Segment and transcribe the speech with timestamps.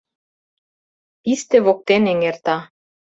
[1.23, 2.57] Писте воктен эҥерта.